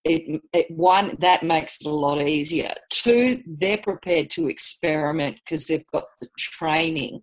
it, 0.04 0.42
it, 0.54 0.72
one 0.72 1.16
that 1.20 1.44
makes 1.44 1.82
it 1.82 1.88
a 1.88 1.92
lot 1.92 2.22
easier. 2.22 2.74
Two 2.90 3.42
they're 3.46 3.78
prepared 3.78 4.30
to 4.32 4.48
experiment 4.48 5.38
because 5.44 5.66
they've 5.66 5.88
got 5.88 6.06
the 6.20 6.28
training. 6.38 7.22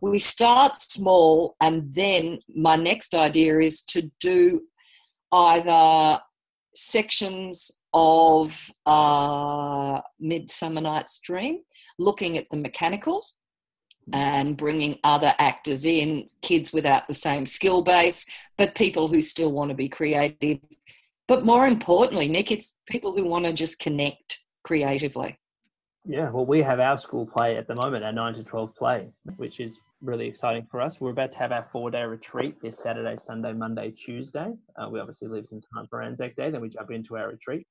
We 0.00 0.18
start 0.18 0.76
small 0.76 1.56
and 1.60 1.94
then 1.94 2.38
my 2.54 2.76
next 2.76 3.14
idea 3.14 3.60
is 3.60 3.82
to 3.84 4.10
do 4.20 4.62
either 5.32 6.20
sections 6.74 7.70
of 7.92 8.70
uh, 8.84 10.00
midsummer 10.20 10.80
night's 10.80 11.18
dream 11.20 11.60
looking 11.98 12.36
at 12.36 12.46
the 12.50 12.56
mechanicals 12.56 13.36
and 14.12 14.56
bringing 14.56 14.98
other 15.02 15.34
actors 15.38 15.84
in 15.84 16.26
kids 16.42 16.72
without 16.72 17.08
the 17.08 17.14
same 17.14 17.44
skill 17.44 17.82
base 17.82 18.26
but 18.56 18.74
people 18.74 19.08
who 19.08 19.20
still 19.20 19.50
want 19.50 19.68
to 19.68 19.74
be 19.74 19.88
creative 19.88 20.58
but 21.28 21.44
more 21.44 21.66
importantly, 21.66 22.28
Nick, 22.28 22.50
it's 22.50 22.76
people 22.86 23.12
who 23.12 23.24
want 23.24 23.44
to 23.44 23.52
just 23.52 23.78
connect 23.78 24.40
creatively. 24.62 25.38
Yeah, 26.04 26.30
well, 26.30 26.46
we 26.46 26.62
have 26.62 26.78
our 26.78 26.98
school 26.98 27.26
play 27.26 27.56
at 27.56 27.66
the 27.66 27.74
moment, 27.74 28.04
our 28.04 28.12
9 28.12 28.34
to 28.34 28.44
12 28.44 28.74
play, 28.76 29.08
which 29.36 29.58
is 29.58 29.80
really 30.00 30.28
exciting 30.28 30.66
for 30.70 30.80
us. 30.80 31.00
We're 31.00 31.10
about 31.10 31.32
to 31.32 31.38
have 31.38 31.50
our 31.50 31.66
four 31.72 31.90
day 31.90 32.04
retreat 32.04 32.60
this 32.62 32.78
Saturday, 32.78 33.16
Sunday, 33.18 33.52
Monday, 33.52 33.90
Tuesday. 33.90 34.52
Uh, 34.76 34.88
we 34.88 35.00
obviously 35.00 35.28
leave 35.28 35.48
some 35.48 35.60
time 35.74 35.86
for 35.90 36.02
Anzac 36.02 36.36
Day, 36.36 36.50
then 36.50 36.60
we 36.60 36.68
jump 36.68 36.90
into 36.92 37.16
our 37.16 37.28
retreat. 37.28 37.66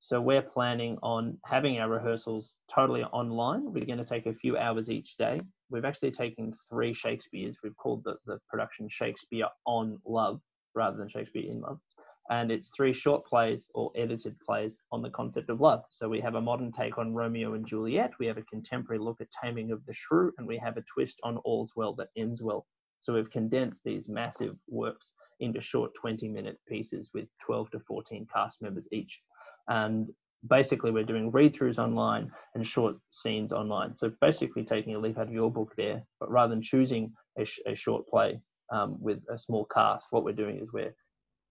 So 0.00 0.20
we're 0.20 0.42
planning 0.42 0.98
on 1.02 1.38
having 1.46 1.78
our 1.78 1.88
rehearsals 1.88 2.54
totally 2.72 3.02
online. 3.04 3.72
We're 3.72 3.86
going 3.86 3.98
to 3.98 4.04
take 4.04 4.26
a 4.26 4.34
few 4.34 4.58
hours 4.58 4.90
each 4.90 5.16
day. 5.16 5.40
We've 5.70 5.86
actually 5.86 6.10
taken 6.10 6.54
three 6.68 6.92
Shakespeare's. 6.92 7.56
We've 7.62 7.76
called 7.76 8.04
the, 8.04 8.16
the 8.26 8.38
production 8.48 8.88
Shakespeare 8.90 9.46
on 9.64 9.98
Love 10.06 10.40
rather 10.74 10.98
than 10.98 11.08
Shakespeare 11.08 11.50
in 11.50 11.60
Love. 11.60 11.80
And 12.30 12.50
it's 12.50 12.68
three 12.68 12.92
short 12.92 13.24
plays 13.24 13.68
or 13.74 13.92
edited 13.96 14.38
plays 14.40 14.78
on 14.90 15.02
the 15.02 15.10
concept 15.10 15.48
of 15.48 15.60
love. 15.60 15.84
So 15.90 16.08
we 16.08 16.20
have 16.20 16.34
a 16.34 16.40
modern 16.40 16.72
take 16.72 16.98
on 16.98 17.14
Romeo 17.14 17.54
and 17.54 17.66
Juliet, 17.66 18.12
we 18.18 18.26
have 18.26 18.38
a 18.38 18.42
contemporary 18.42 18.98
look 18.98 19.20
at 19.20 19.30
Taming 19.30 19.70
of 19.70 19.84
the 19.86 19.94
Shrew, 19.94 20.32
and 20.38 20.46
we 20.46 20.58
have 20.58 20.76
a 20.76 20.84
twist 20.92 21.20
on 21.22 21.36
All's 21.38 21.72
Well 21.76 21.94
That 21.94 22.08
Ends 22.16 22.42
Well. 22.42 22.66
So 23.02 23.14
we've 23.14 23.30
condensed 23.30 23.82
these 23.84 24.08
massive 24.08 24.56
works 24.68 25.12
into 25.40 25.60
short 25.60 25.94
20 25.94 26.28
minute 26.28 26.58
pieces 26.68 27.10
with 27.14 27.28
12 27.44 27.70
to 27.72 27.80
14 27.80 28.26
cast 28.32 28.60
members 28.62 28.88
each. 28.90 29.20
And 29.68 30.08
basically, 30.48 30.90
we're 30.90 31.04
doing 31.04 31.30
read 31.30 31.54
throughs 31.54 31.78
online 31.78 32.30
and 32.54 32.66
short 32.66 32.96
scenes 33.10 33.52
online. 33.52 33.96
So 33.96 34.12
basically, 34.20 34.64
taking 34.64 34.94
a 34.94 34.98
leaf 34.98 35.18
out 35.18 35.28
of 35.28 35.32
your 35.32 35.50
book 35.50 35.74
there, 35.76 36.02
but 36.20 36.30
rather 36.30 36.50
than 36.50 36.62
choosing 36.62 37.12
a, 37.38 37.44
sh- 37.44 37.60
a 37.66 37.74
short 37.74 38.08
play 38.08 38.40
um, 38.72 38.96
with 39.00 39.20
a 39.30 39.38
small 39.38 39.64
cast, 39.66 40.08
what 40.10 40.24
we're 40.24 40.32
doing 40.32 40.58
is 40.58 40.72
we're 40.72 40.94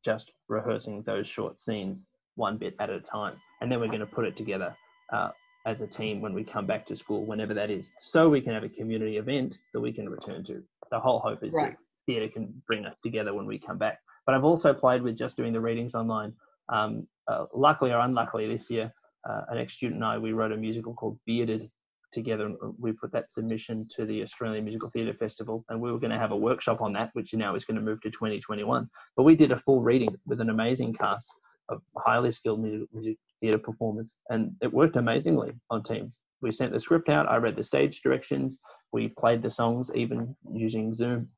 just 0.06 0.32
rehearsing 0.48 1.02
those 1.06 1.28
short 1.28 1.60
scenes 1.60 2.06
one 2.36 2.58
bit 2.58 2.76
at 2.80 2.90
a 2.90 3.00
time. 3.00 3.36
And 3.60 3.72
then 3.72 3.80
we're 3.80 3.88
going 3.88 4.00
to 4.02 4.06
put 4.06 4.26
it 4.26 4.38
together 4.38 4.76
uh, 5.12 5.30
as 5.66 5.82
a 5.82 5.88
team 5.88 6.22
when 6.22 6.34
we 6.34 6.44
come 6.44 6.68
back 6.68 6.86
to 6.86 6.96
school, 6.96 7.26
whenever 7.26 7.54
that 7.56 7.72
is, 7.72 7.90
so 8.00 8.30
we 8.30 8.42
can 8.42 8.54
have 8.54 8.64
a 8.64 8.70
community 8.70 9.18
event 9.18 9.58
that 9.74 9.82
we 9.82 9.92
can 9.92 10.08
return 10.08 10.44
to. 10.46 10.62
The 10.92 11.00
whole 11.00 11.20
hope 11.20 11.44
is 11.44 11.54
right. 11.54 11.72
that 11.72 11.78
theatre 12.06 12.32
can 12.32 12.62
bring 12.68 12.86
us 12.86 13.00
together 13.02 13.34
when 13.34 13.48
we 13.48 13.58
come 13.58 13.80
back. 13.80 14.00
But 14.28 14.36
I've 14.36 14.44
also 14.44 14.74
played 14.74 15.02
with 15.02 15.18
just 15.18 15.38
doing 15.38 15.54
the 15.54 15.62
readings 15.62 15.96
online. 15.96 16.34
Um, 16.70 17.08
uh, 17.28 17.46
luckily 17.54 17.92
or 17.92 18.00
unluckily, 18.00 18.48
this 18.48 18.70
year, 18.70 18.94
uh, 19.28 19.42
an 19.50 19.58
ex 19.58 19.74
student 19.74 20.04
and 20.04 20.06
I, 20.06 20.18
we 20.20 20.34
wrote 20.34 20.52
a 20.52 20.58
musical 20.58 20.94
called 20.94 21.18
Bearded 21.26 21.72
together. 22.16 22.48
And 22.48 22.58
we 22.80 22.92
put 22.92 23.12
that 23.12 23.32
submission 23.32 23.88
to 23.96 24.06
the 24.06 24.24
Australian 24.24 24.66
Musical 24.66 24.90
Theatre 24.90 25.14
Festival, 25.14 25.64
and 25.70 25.80
we 25.80 25.92
were 25.92 26.00
going 26.00 26.12
to 26.12 26.18
have 26.18 26.32
a 26.32 26.38
workshop 26.38 26.82
on 26.82 26.94
that, 26.94 27.12
which 27.14 27.36
now 27.36 27.56
is 27.56 27.66
going 27.66 27.76
to 27.76 27.84
move 27.84 28.02
to 28.02 28.10
2021. 28.10 28.90
But 29.16 29.24
we 29.24 29.36
did 29.36 29.52
a 29.52 29.60
full 29.60 29.82
reading 29.84 30.10
with 30.26 30.42
an 30.42 30.50
amazing 30.50 30.94
cast 30.94 31.30
of 31.70 31.82
highly 31.98 32.32
skilled 32.32 32.62
music, 32.62 32.88
music 32.94 33.18
theatre 33.42 33.60
performers, 33.60 34.18
and 34.30 34.56
it 34.62 34.74
worked 34.74 34.96
amazingly 34.96 35.54
on 35.70 35.84
Teams. 35.84 36.22
We 36.42 36.52
sent 36.52 36.72
the 36.72 36.80
script 36.80 37.10
out. 37.10 37.30
I 37.30 37.38
read 37.38 37.56
the 37.56 37.64
stage 37.64 38.02
directions. 38.02 38.60
We 38.92 39.10
played 39.10 39.42
the 39.44 39.50
songs, 39.50 39.92
even 39.94 40.36
using 40.52 40.94
Zoom. 40.94 41.30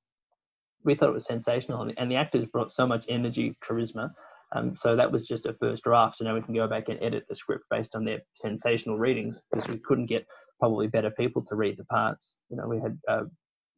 We 0.83 0.95
thought 0.95 1.09
it 1.09 1.13
was 1.13 1.25
sensational, 1.25 1.91
and 1.97 2.11
the 2.11 2.15
actors 2.15 2.45
brought 2.45 2.71
so 2.71 2.87
much 2.87 3.03
energy, 3.09 3.57
charisma, 3.63 4.11
um, 4.55 4.75
so 4.77 4.95
that 4.95 5.11
was 5.11 5.27
just 5.27 5.45
a 5.45 5.53
first 5.53 5.83
draft. 5.83 6.17
So 6.17 6.25
now 6.25 6.33
we 6.33 6.41
can 6.41 6.55
go 6.55 6.67
back 6.67 6.89
and 6.89 7.01
edit 7.01 7.25
the 7.27 7.35
script 7.35 7.65
based 7.69 7.95
on 7.95 8.05
their 8.05 8.19
sensational 8.35 8.97
readings 8.97 9.41
because 9.51 9.67
we 9.67 9.79
couldn't 9.79 10.05
get 10.05 10.25
probably 10.59 10.87
better 10.87 11.11
people 11.11 11.43
to 11.47 11.55
read 11.55 11.77
the 11.77 11.85
parts. 11.85 12.37
You 12.49 12.57
know, 12.57 12.67
we 12.67 12.79
had 12.79 12.97
uh, 13.07 13.23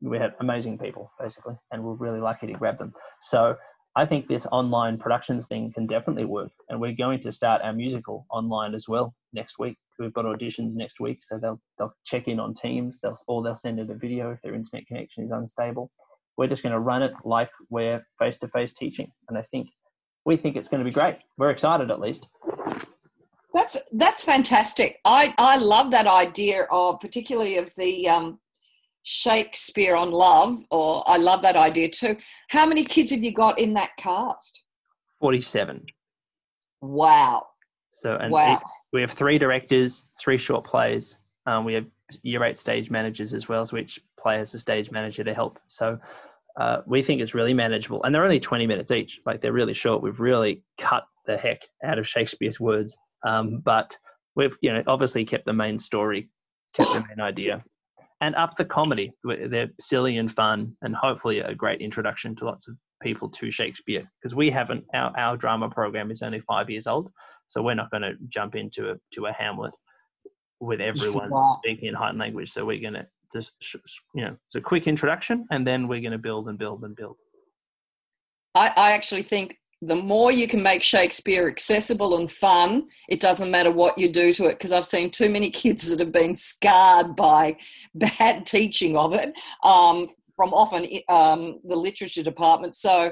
we 0.01 0.17
had 0.17 0.33
amazing 0.39 0.77
people 0.77 1.11
basically, 1.19 1.55
and 1.71 1.83
we're 1.83 1.93
really 1.93 2.19
lucky 2.19 2.47
to 2.47 2.53
grab 2.53 2.77
them. 2.77 2.93
So 3.23 3.55
I 3.95 4.05
think 4.05 4.27
this 4.27 4.45
online 4.51 4.97
productions 4.97 5.47
thing 5.47 5.73
can 5.73 5.87
definitely 5.87 6.25
work, 6.25 6.51
and 6.69 6.79
we're 6.79 6.93
going 6.93 7.21
to 7.21 7.31
start 7.31 7.61
our 7.63 7.73
musical 7.73 8.25
online 8.29 8.75
as 8.75 8.87
well 8.87 9.13
next 9.33 9.57
week. 9.59 9.77
We've 9.97 10.13
got 10.13 10.25
auditions 10.25 10.75
next 10.75 10.99
week, 10.99 11.19
so 11.23 11.39
they'll 11.41 11.59
they'll 11.77 11.93
check 12.05 12.27
in 12.27 12.39
on 12.39 12.53
Teams, 12.53 12.99
they'll 13.01 13.17
or 13.27 13.41
they'll 13.41 13.55
send 13.55 13.79
in 13.79 13.89
a 13.89 13.95
video 13.95 14.31
if 14.31 14.41
their 14.43 14.53
internet 14.53 14.85
connection 14.87 15.23
is 15.23 15.31
unstable. 15.31 15.91
We're 16.37 16.47
just 16.47 16.63
going 16.63 16.73
to 16.73 16.79
run 16.79 17.03
it 17.03 17.11
like 17.25 17.49
we're 17.69 18.05
face-to-face 18.17 18.73
teaching, 18.73 19.11
and 19.27 19.37
I 19.37 19.41
think 19.51 19.67
we 20.25 20.37
think 20.37 20.55
it's 20.55 20.69
going 20.69 20.79
to 20.79 20.85
be 20.85 20.93
great. 20.93 21.17
We're 21.37 21.49
excited 21.51 21.91
at 21.91 21.99
least. 21.99 22.27
That's 23.53 23.77
that's 23.93 24.23
fantastic. 24.23 24.99
I 25.05 25.33
I 25.37 25.57
love 25.57 25.91
that 25.91 26.07
idea 26.07 26.67
of 26.69 26.99
particularly 26.99 27.57
of 27.57 27.73
the 27.75 28.07
um, 28.07 28.39
Shakespeare 29.03 29.95
on 29.95 30.11
love, 30.11 30.59
or 30.69 31.03
I 31.07 31.17
love 31.17 31.41
that 31.41 31.55
idea 31.55 31.89
too. 31.89 32.15
How 32.49 32.65
many 32.65 32.83
kids 32.83 33.09
have 33.11 33.23
you 33.23 33.33
got 33.33 33.59
in 33.59 33.73
that 33.73 33.91
cast? 33.97 34.61
Forty-seven. 35.19 35.85
Wow. 36.81 37.47
So 37.91 38.15
and 38.15 38.31
wow. 38.31 38.61
we 38.93 39.01
have 39.01 39.11
three 39.11 39.39
directors, 39.39 40.03
three 40.19 40.37
short 40.37 40.63
plays. 40.63 41.17
Um, 41.47 41.65
we 41.65 41.73
have 41.73 41.85
year 42.21 42.43
eight 42.43 42.59
stage 42.59 42.91
managers 42.91 43.33
as 43.33 43.49
well, 43.49 43.65
so 43.65 43.77
each 43.77 43.99
player 44.19 44.37
has 44.39 44.53
a 44.53 44.59
stage 44.59 44.91
manager 44.91 45.23
to 45.23 45.33
help. 45.33 45.59
So 45.67 45.97
uh, 46.57 46.81
we 46.85 47.03
think 47.03 47.21
it's 47.21 47.33
really 47.33 47.53
manageable, 47.53 48.03
and 48.03 48.13
they're 48.13 48.23
only 48.23 48.39
20 48.39 48.67
minutes 48.67 48.91
each. 48.91 49.19
Like 49.25 49.41
they're 49.41 49.53
really 49.53 49.73
short. 49.73 50.01
We've 50.01 50.19
really 50.19 50.63
cut 50.77 51.05
the 51.25 51.37
heck 51.37 51.61
out 51.83 51.99
of 51.99 52.07
Shakespeare's 52.07 52.59
words, 52.59 52.97
um, 53.25 53.59
but 53.63 53.95
we've 54.35 54.55
you 54.61 54.73
know 54.73 54.83
obviously 54.87 55.25
kept 55.25 55.45
the 55.45 55.53
main 55.53 55.77
story, 55.77 56.29
kept 56.75 56.93
the 56.93 57.05
main 57.07 57.21
idea, 57.21 57.63
and 58.21 58.35
up 58.35 58.55
the 58.57 58.65
comedy. 58.65 59.11
They're 59.23 59.69
silly 59.79 60.17
and 60.17 60.33
fun, 60.33 60.75
and 60.81 60.95
hopefully 60.95 61.39
a 61.39 61.55
great 61.55 61.81
introduction 61.81 62.35
to 62.37 62.45
lots 62.45 62.67
of 62.67 62.75
people 63.01 63.29
to 63.29 63.51
Shakespeare. 63.51 64.09
Because 64.21 64.35
we 64.35 64.49
haven't 64.49 64.85
our 64.93 65.13
our 65.17 65.37
drama 65.37 65.69
program 65.69 66.11
is 66.11 66.21
only 66.21 66.41
five 66.41 66.69
years 66.69 66.87
old, 66.87 67.09
so 67.47 67.61
we're 67.61 67.75
not 67.75 67.91
going 67.91 68.03
to 68.03 68.13
jump 68.27 68.55
into 68.55 68.91
a 68.91 68.95
to 69.13 69.27
a 69.27 69.33
Hamlet 69.33 69.73
with 70.59 70.81
everyone 70.81 71.29
wow. 71.31 71.57
speaking 71.59 71.89
in 71.89 71.93
heightened 71.93 72.19
language. 72.19 72.51
So 72.51 72.65
we're 72.65 72.81
going 72.81 72.95
to 72.95 73.07
just 73.31 73.51
you 74.13 74.23
know 74.23 74.35
it's 74.47 74.55
a 74.55 74.61
quick 74.61 74.87
introduction 74.87 75.45
and 75.51 75.65
then 75.65 75.87
we're 75.87 76.01
going 76.01 76.11
to 76.11 76.17
build 76.17 76.49
and 76.49 76.57
build 76.57 76.83
and 76.83 76.95
build. 76.95 77.17
I, 78.55 78.71
I 78.75 78.91
actually 78.93 79.23
think 79.23 79.59
the 79.81 79.95
more 79.95 80.31
you 80.31 80.47
can 80.47 80.61
make 80.61 80.83
shakespeare 80.83 81.47
accessible 81.47 82.17
and 82.17 82.29
fun 82.29 82.87
it 83.07 83.21
doesn't 83.21 83.49
matter 83.49 83.71
what 83.71 83.97
you 83.97 84.11
do 84.11 84.33
to 84.33 84.47
it 84.47 84.53
because 84.53 84.73
i've 84.73 84.85
seen 84.85 85.09
too 85.09 85.29
many 85.29 85.49
kids 85.63 85.89
that 85.89 85.99
have 85.99 86.11
been 86.11 86.35
scarred 86.35 87.15
by 87.15 87.55
bad 87.95 88.45
teaching 88.45 88.97
of 88.97 89.13
it 89.13 89.33
um, 89.63 90.07
from 90.35 90.53
often 90.53 90.87
um, 91.09 91.59
the 91.65 91.75
literature 91.75 92.23
department. 92.23 92.73
So 92.73 93.11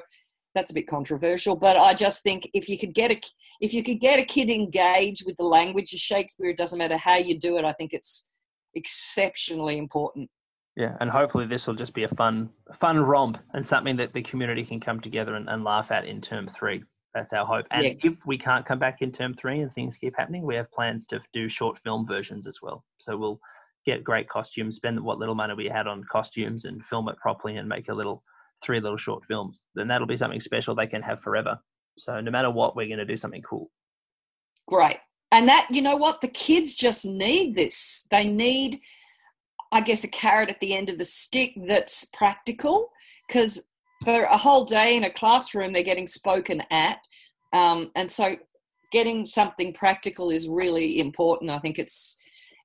that's 0.56 0.72
a 0.72 0.74
bit 0.74 0.88
controversial 0.88 1.56
but 1.56 1.78
i 1.78 1.94
just 1.94 2.24
think 2.24 2.50
if 2.56 2.68
you 2.68 2.80
could 2.80 2.96
get 2.96 3.12
a 3.12 3.22
if 3.62 3.76
you 3.76 3.84
could 3.84 4.00
get 4.00 4.18
a 4.18 4.26
kid 4.26 4.50
engaged 4.50 5.24
with 5.24 5.38
the 5.38 5.44
language 5.44 5.94
of 5.94 6.00
shakespeare 6.00 6.50
it 6.50 6.58
doesn't 6.58 6.80
matter 6.80 6.98
how 6.98 7.16
you 7.16 7.38
do 7.38 7.58
it 7.58 7.64
i 7.64 7.72
think 7.74 7.94
it's 7.94 8.30
exceptionally 8.78 9.78
important. 9.78 10.30
Yeah, 10.76 10.96
and 11.02 11.10
hopefully 11.10 11.48
this 11.48 11.66
will 11.66 11.74
just 11.74 11.94
be 11.94 12.04
a 12.04 12.10
fun, 12.10 12.50
fun 12.80 13.00
romp 13.00 13.40
and 13.54 13.68
something 13.68 13.98
that 13.98 14.14
the 14.14 14.22
community 14.22 14.64
can 14.64 14.80
come 14.80 15.00
together 15.00 15.36
and, 15.36 15.50
and 15.50 15.64
laugh 15.64 15.92
at 15.92 16.06
in 16.06 16.22
term 16.22 16.48
three. 16.48 16.84
That's 17.16 17.34
our 17.34 17.46
hope. 17.46 17.66
And 17.72 17.84
yeah. 17.84 17.94
if 18.04 18.14
we 18.28 18.38
can't 18.38 18.66
come 18.66 18.78
back 18.78 19.02
in 19.02 19.12
term 19.12 19.34
three 19.34 19.62
and 19.62 19.74
things 19.74 19.98
keep 19.98 20.16
happening, 20.16 20.44
we 20.44 20.56
have 20.56 20.72
plans 20.72 21.08
to 21.08 21.20
do 21.34 21.50
short 21.50 21.80
film 21.84 22.06
versions 22.06 22.46
as 22.46 22.60
well. 22.62 22.86
So 23.00 23.18
we'll 23.18 23.40
get 23.88 24.04
great 24.04 24.30
costumes, 24.30 24.76
spend 24.76 25.00
what 25.00 25.18
little 25.18 25.34
money 25.34 25.56
we 25.56 25.66
had 25.66 25.88
on 25.88 26.06
costumes, 26.12 26.66
and 26.66 26.86
film 26.86 27.10
it 27.10 27.18
properly 27.18 27.58
and 27.58 27.68
make 27.68 27.90
a 27.90 27.94
little 27.94 28.24
three 28.64 28.80
little 28.80 28.98
short 28.98 29.26
films. 29.26 29.64
Then 29.74 29.88
that'll 29.88 30.06
be 30.06 30.18
something 30.18 30.40
special 30.40 30.76
they 30.76 30.86
can 30.86 31.02
have 31.02 31.22
forever. 31.22 31.58
So 31.98 32.22
no 32.22 32.30
matter 32.30 32.52
what, 32.52 32.76
we're 32.76 32.88
going 32.88 33.00
to 33.00 33.06
do 33.06 33.18
something 33.18 33.42
cool. 33.42 33.72
Great 34.68 35.00
and 35.32 35.48
that 35.48 35.68
you 35.70 35.82
know 35.82 35.98
what? 35.98 36.22
The 36.22 36.28
kids 36.28 36.74
just 36.74 37.06
need 37.06 37.56
this. 37.56 38.08
They 38.10 38.24
need 38.24 38.80
i 39.72 39.82
guess 39.82 40.04
a 40.04 40.08
carrot 40.08 40.50
at 40.50 40.60
the 40.60 40.74
end 40.74 40.90
of 40.90 40.98
the 40.98 41.06
stick 41.06 41.54
that's 41.66 42.06
practical 42.06 42.90
because 43.28 43.60
for 44.04 44.24
a 44.24 44.38
whole 44.38 44.66
day 44.66 44.96
in 44.96 45.04
a 45.04 45.10
classroom 45.10 45.74
they're 45.74 45.84
getting 45.84 46.08
spoken 46.08 46.62
at. 46.72 47.00
Um, 47.54 47.92
and 47.96 48.12
so 48.12 48.36
getting 48.92 49.26
something 49.26 49.74
practical 49.74 50.30
is 50.30 50.48
really 50.48 51.00
important. 51.00 51.50
I 51.50 51.60
think 51.60 51.80
it's 51.80 52.18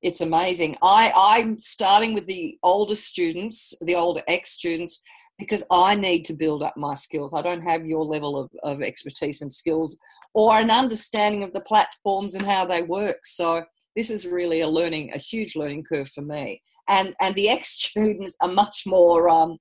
it's 0.02 0.20
amazing. 0.20 0.76
I 0.82 1.12
i'm 1.16 1.58
starting 1.58 2.14
with 2.14 2.26
the 2.26 2.58
older 2.62 2.94
students 2.94 3.74
the 3.80 3.94
older 3.94 4.22
ex 4.28 4.50
students 4.50 5.02
because 5.38 5.64
i 5.70 5.94
need 5.94 6.24
to 6.26 6.34
build 6.34 6.62
up 6.62 6.76
my 6.76 6.94
skills. 6.94 7.34
I 7.34 7.42
don't 7.42 7.62
have 7.62 7.86
your 7.86 8.04
level 8.04 8.38
of, 8.38 8.50
of 8.62 8.82
expertise 8.82 9.42
and 9.42 9.52
skills 9.52 9.98
or 10.34 10.56
an 10.56 10.70
understanding 10.70 11.42
of 11.42 11.52
the 11.52 11.60
platforms 11.60 12.34
and 12.34 12.44
how 12.44 12.64
they 12.64 12.82
work. 12.82 13.24
So 13.24 13.64
this 13.96 14.10
is 14.10 14.26
really 14.26 14.60
a 14.60 14.68
learning, 14.68 15.12
a 15.12 15.18
huge 15.18 15.56
learning 15.56 15.84
curve 15.84 16.08
for 16.08 16.22
me. 16.22 16.62
And 16.88 17.14
and 17.20 17.34
the 17.34 17.48
ex 17.56 17.68
students 17.68 18.36
are 18.40 18.48
much 18.48 18.84
more 18.86 19.28
um, 19.28 19.58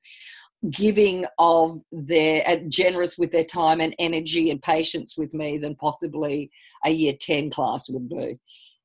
giving 0.69 1.25
of 1.39 1.81
their 1.91 2.47
uh, 2.47 2.57
generous 2.67 3.17
with 3.17 3.31
their 3.31 3.43
time 3.43 3.81
and 3.81 3.95
energy 3.99 4.51
and 4.51 4.61
patience 4.61 5.17
with 5.17 5.33
me 5.33 5.57
than 5.57 5.75
possibly 5.75 6.51
a 6.85 6.91
year 6.91 7.13
10 7.19 7.49
class 7.49 7.89
would 7.89 8.09
be. 8.09 8.37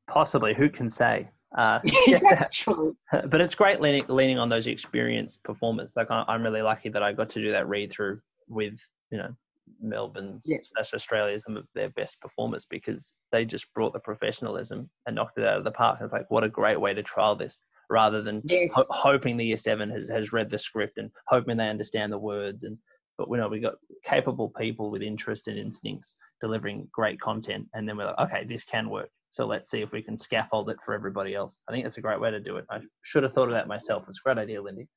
Possibly 0.09 0.55
who 0.55 0.71
can 0.71 0.89
say? 0.89 1.29
Uh, 1.57 1.81
yeah, 2.07 2.19
that's 2.23 2.51
true. 2.51 2.97
But 3.29 3.41
it's 3.41 3.55
great 3.55 3.81
leaning, 3.81 4.05
leaning 4.09 4.39
on 4.39 4.49
those 4.49 4.67
experienced 4.67 5.43
performers. 5.43 5.93
Like 5.97 6.09
i'm 6.11 6.43
really 6.43 6.63
lucky 6.63 6.89
that 6.89 7.03
i 7.03 7.13
got 7.13 7.31
to 7.31 7.41
do 7.41 7.53
that 7.53 7.69
read 7.69 7.93
through 7.93 8.21
with 8.49 8.75
you 9.11 9.19
know 9.19 9.35
Melbourne's 9.81 10.45
yeah. 10.47 10.59
slash 10.63 10.95
Australia's 10.95 11.45
some 11.45 11.57
of 11.57 11.67
their 11.75 11.91
best 11.91 12.21
performers 12.21 12.67
because 12.69 13.15
they 13.33 13.45
just 13.45 13.67
brought 13.75 13.93
the 13.93 13.99
professionalism 14.01 14.89
and 15.07 15.17
knocked 15.17 15.39
it 15.39 15.47
out 15.47 15.59
of 15.59 15.65
the 15.65 15.71
park. 15.71 15.99
It's 16.01 16.13
like 16.13 16.31
what 16.31 16.45
a 16.45 16.49
great 16.49 16.81
way 16.81 16.95
to 16.95 17.03
trial 17.03 17.37
this. 17.37 17.61
rather 17.89 18.21
than 18.21 18.43
Yes. 18.45 18.75
ho- 18.75 18.85
hoping 18.91 19.37
the 19.37 19.45
year 19.47 19.57
seven 19.57 19.89
has, 19.91 20.09
has 20.09 20.33
read 20.33 20.51
the 20.51 20.59
script 20.59 20.99
and 20.99 21.09
hoping 21.29 21.57
they 21.57 21.69
understand 21.69 22.13
the 22.13 22.19
words 22.19 22.65
and 22.65 22.77
but 23.19 23.31
we 23.31 23.39
know 23.39 23.49
we 23.49 23.61
got 23.61 23.77
capable 24.05 24.51
people 24.59 24.91
with 24.91 25.03
interest 25.03 25.47
and 25.49 25.57
instincts 25.57 26.17
delivering 26.41 26.89
great 26.93 27.21
content 27.21 27.65
and 27.75 27.89
then 27.89 27.97
we're 27.97 28.07
like 28.07 28.19
okay 28.19 28.45
this 28.45 28.65
can 28.65 28.91
work 28.91 29.09
so 29.31 29.47
let's 29.47 29.71
see 29.71 29.83
if 29.83 29.93
we 29.93 30.03
can 30.03 30.17
scaffold 30.17 30.69
it 30.69 30.77
for 30.85 30.95
everybody 30.95 31.35
else 31.37 31.61
i 31.69 31.73
think 31.73 31.85
that's 31.85 31.97
a 31.97 32.01
great 32.01 32.21
way 32.21 32.31
to 32.31 32.41
do 32.41 32.57
it 32.57 32.65
i 32.71 32.81
should 33.03 33.23
have 33.23 33.33
thought 33.33 33.47
of 33.49 33.55
that 33.55 33.69
myself 33.69 34.03
it's 34.09 34.19
a 34.19 34.23
great 34.25 34.37
idea 34.37 34.61
lyndy 34.61 34.89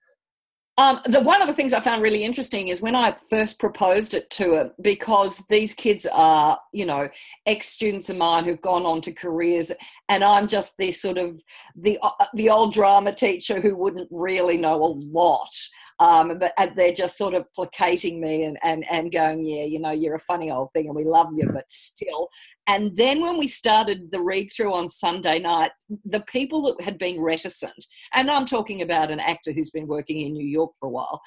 Um, 0.80 1.02
the 1.04 1.20
one 1.20 1.42
of 1.42 1.50
the 1.50 1.54
things 1.54 1.74
I 1.74 1.82
found 1.82 2.02
really 2.02 2.24
interesting 2.24 2.70
is 2.70 2.82
when 2.82 2.96
I 2.96 3.14
first 3.30 3.60
proposed 3.60 4.14
it 4.14 4.30
to 4.30 4.54
her, 4.54 4.72
because 4.82 5.40
these 5.50 5.74
kids 5.74 6.08
are, 6.10 6.58
you 6.72 6.86
know, 6.86 7.10
ex 7.46 7.68
students 7.68 8.10
of 8.10 8.16
mine 8.16 8.46
who've 8.46 8.62
gone 8.62 8.86
on 8.86 9.02
to 9.02 9.12
careers, 9.12 9.74
and 10.08 10.24
I'm 10.24 10.48
just 10.48 10.78
the 10.78 10.94
sort 10.94 11.18
of 11.18 11.44
the 11.76 12.00
uh, 12.02 12.26
the 12.34 12.50
old 12.50 12.72
drama 12.72 13.14
teacher 13.14 13.60
who 13.60 13.76
wouldn't 13.76 14.08
really 14.10 14.56
know 14.56 14.82
a 14.82 14.96
lot. 15.20 15.54
Um, 16.00 16.40
but 16.40 16.54
and 16.58 16.74
they're 16.76 16.94
just 16.94 17.18
sort 17.18 17.34
of 17.34 17.46
placating 17.54 18.22
me 18.22 18.44
and, 18.44 18.58
and, 18.64 18.86
and 18.90 19.12
going, 19.12 19.44
yeah, 19.44 19.64
you 19.64 19.80
know, 19.80 19.92
you're 19.92 20.16
a 20.16 20.20
funny 20.20 20.50
old 20.50 20.70
thing 20.74 20.88
and 20.88 20.96
we 20.96 21.04
love 21.04 21.28
you, 21.36 21.50
but 21.52 21.70
still. 21.70 22.30
And 22.68 22.96
then 22.96 23.20
when 23.20 23.38
we 23.38 23.48
started 23.48 24.10
the 24.12 24.22
read 24.22 24.50
through 24.56 24.74
on 24.74 24.88
Sunday 24.88 25.40
night, 25.40 25.72
the 26.06 26.22
people 26.22 26.62
that 26.64 26.84
had 26.84 26.98
been 26.98 27.20
reticent, 27.20 27.86
and 28.14 28.30
I'm 28.30 28.46
talking 28.46 28.82
about 28.82 29.12
an 29.12 29.20
actor 29.20 29.52
who's 29.52 29.72
been 29.72 29.88
working 29.88 30.20
in 30.26 30.34
New 30.34 30.48
York 30.48 30.72
for 30.80 30.88
a 30.88 30.92
while, 30.92 31.22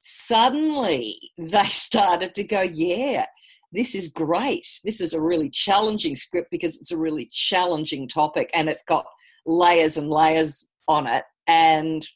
suddenly 0.00 1.18
they 1.38 1.64
started 1.68 2.34
to 2.34 2.44
go, 2.44 2.62
yeah, 2.62 3.24
this 3.72 3.94
is 3.94 4.08
great. 4.08 4.66
This 4.84 5.00
is 5.00 5.12
a 5.12 5.20
really 5.20 5.48
challenging 5.48 6.16
script 6.16 6.48
because 6.50 6.76
it's 6.76 6.92
a 6.92 6.98
really 6.98 7.28
challenging 7.30 8.08
topic 8.08 8.50
and 8.52 8.68
it's 8.68 8.82
got 8.82 9.06
layers 9.46 9.96
and 9.96 10.10
layers 10.10 10.70
on 10.88 11.06
it. 11.06 11.24
And 11.46 12.06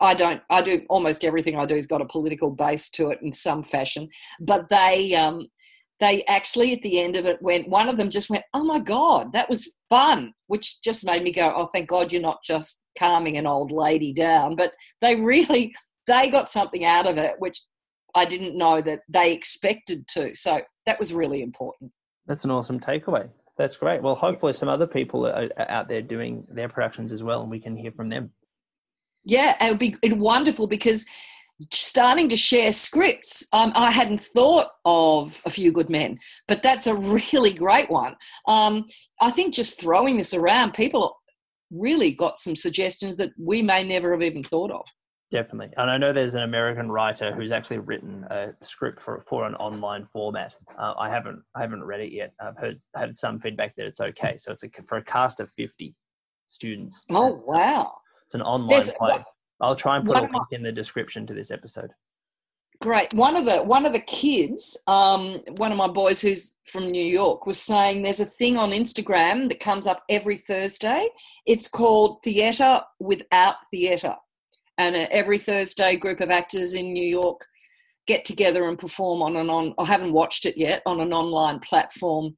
I 0.00 0.14
don't, 0.14 0.40
I 0.50 0.62
do 0.62 0.82
almost 0.88 1.24
everything 1.24 1.56
I 1.56 1.66
do 1.66 1.74
has 1.74 1.86
got 1.86 2.00
a 2.00 2.06
political 2.06 2.50
base 2.50 2.90
to 2.90 3.10
it 3.10 3.20
in 3.22 3.32
some 3.32 3.62
fashion. 3.62 4.08
But 4.40 4.68
they, 4.68 5.14
um, 5.14 5.48
they 6.00 6.22
actually 6.24 6.72
at 6.72 6.82
the 6.82 7.00
end 7.00 7.16
of 7.16 7.26
it 7.26 7.42
went, 7.42 7.68
one 7.68 7.88
of 7.88 7.96
them 7.96 8.10
just 8.10 8.30
went, 8.30 8.44
oh 8.54 8.64
my 8.64 8.78
God, 8.78 9.32
that 9.32 9.48
was 9.48 9.70
fun, 9.90 10.32
which 10.46 10.80
just 10.82 11.04
made 11.04 11.22
me 11.22 11.32
go, 11.32 11.52
oh, 11.54 11.68
thank 11.72 11.88
God 11.88 12.12
you're 12.12 12.22
not 12.22 12.42
just 12.44 12.80
calming 12.98 13.36
an 13.36 13.46
old 13.46 13.72
lady 13.72 14.12
down. 14.12 14.54
But 14.56 14.72
they 15.00 15.16
really, 15.16 15.74
they 16.06 16.30
got 16.30 16.50
something 16.50 16.84
out 16.84 17.06
of 17.06 17.18
it, 17.18 17.34
which 17.38 17.60
I 18.14 18.24
didn't 18.24 18.56
know 18.56 18.80
that 18.82 19.00
they 19.08 19.32
expected 19.32 20.06
to. 20.08 20.34
So 20.34 20.60
that 20.86 20.98
was 20.98 21.12
really 21.12 21.42
important. 21.42 21.92
That's 22.26 22.44
an 22.44 22.50
awesome 22.50 22.78
takeaway. 22.78 23.28
That's 23.56 23.76
great. 23.76 24.02
Well, 24.02 24.14
hopefully, 24.14 24.52
some 24.52 24.68
other 24.68 24.86
people 24.86 25.26
are, 25.26 25.48
out 25.58 25.88
there 25.88 26.00
doing 26.00 26.46
their 26.48 26.68
productions 26.68 27.12
as 27.12 27.24
well, 27.24 27.42
and 27.42 27.50
we 27.50 27.58
can 27.58 27.76
hear 27.76 27.90
from 27.90 28.08
them. 28.08 28.30
Yeah, 29.28 29.62
it 29.62 29.68
would 29.68 29.78
be 29.78 29.94
it'd 30.02 30.18
wonderful 30.18 30.66
because 30.66 31.04
starting 31.70 32.30
to 32.30 32.36
share 32.36 32.72
scripts, 32.72 33.46
um, 33.52 33.72
I 33.74 33.90
hadn't 33.90 34.22
thought 34.22 34.68
of 34.86 35.42
A 35.44 35.50
Few 35.50 35.70
Good 35.70 35.90
Men, 35.90 36.18
but 36.46 36.62
that's 36.62 36.86
a 36.86 36.94
really 36.94 37.52
great 37.52 37.90
one. 37.90 38.16
Um, 38.46 38.86
I 39.20 39.30
think 39.30 39.52
just 39.52 39.78
throwing 39.78 40.16
this 40.16 40.32
around, 40.32 40.72
people 40.72 41.14
really 41.70 42.10
got 42.10 42.38
some 42.38 42.56
suggestions 42.56 43.16
that 43.16 43.32
we 43.38 43.60
may 43.60 43.84
never 43.84 44.12
have 44.12 44.22
even 44.22 44.42
thought 44.42 44.70
of. 44.70 44.86
Definitely, 45.30 45.74
and 45.76 45.90
I 45.90 45.98
know 45.98 46.14
there's 46.14 46.32
an 46.32 46.44
American 46.44 46.90
writer 46.90 47.34
who's 47.34 47.52
actually 47.52 47.80
written 47.80 48.24
a 48.30 48.54
script 48.62 49.02
for 49.02 49.26
for 49.28 49.46
an 49.46 49.54
online 49.56 50.08
format. 50.10 50.54
Uh, 50.78 50.94
I 50.98 51.10
haven't 51.10 51.42
I 51.54 51.60
haven't 51.60 51.84
read 51.84 52.00
it 52.00 52.12
yet. 52.12 52.32
I've 52.40 52.56
heard 52.56 52.78
had 52.96 53.14
some 53.14 53.40
feedback 53.40 53.76
that 53.76 53.84
it's 53.84 54.00
okay. 54.00 54.36
So 54.38 54.52
it's 54.52 54.62
a, 54.64 54.70
for 54.88 54.96
a 54.96 55.04
cast 55.04 55.40
of 55.40 55.50
50 55.58 55.94
students. 56.46 57.02
Oh 57.10 57.42
wow! 57.46 57.92
It's 58.28 58.34
an 58.34 58.42
online 58.42 58.68
There's- 58.68 58.92
play. 58.98 59.24
I'll 59.60 59.74
try 59.74 59.96
and 59.96 60.06
put 60.06 60.16
a 60.16 60.20
link 60.20 60.46
in 60.52 60.62
the 60.62 60.70
description 60.70 61.26
to 61.26 61.34
this 61.34 61.50
episode. 61.50 61.90
Great. 62.80 63.12
One 63.12 63.36
of 63.36 63.44
the 63.44 63.56
one 63.64 63.86
of 63.86 63.92
the 63.92 63.98
kids, 64.00 64.76
um, 64.86 65.40
one 65.56 65.72
of 65.72 65.78
my 65.78 65.88
boys 65.88 66.20
who's 66.20 66.54
from 66.64 66.92
New 66.92 67.04
York, 67.04 67.44
was 67.44 67.60
saying 67.60 68.02
there's 68.02 68.20
a 68.20 68.24
thing 68.24 68.56
on 68.56 68.70
Instagram 68.70 69.48
that 69.48 69.58
comes 69.58 69.88
up 69.88 70.04
every 70.08 70.36
Thursday. 70.36 71.08
It's 71.44 71.66
called 71.66 72.22
Theatre 72.22 72.82
Without 73.00 73.56
Theatre, 73.72 74.14
and 74.76 74.94
uh, 74.94 75.08
every 75.10 75.38
Thursday, 75.40 75.94
a 75.94 75.96
group 75.96 76.20
of 76.20 76.30
actors 76.30 76.74
in 76.74 76.92
New 76.92 77.04
York 77.06 77.44
get 78.06 78.24
together 78.24 78.68
and 78.68 78.78
perform 78.78 79.22
on 79.22 79.36
an 79.36 79.50
on. 79.50 79.74
I 79.78 79.86
haven't 79.86 80.12
watched 80.12 80.46
it 80.46 80.56
yet 80.56 80.82
on 80.86 81.00
an 81.00 81.12
online 81.12 81.58
platform. 81.60 82.36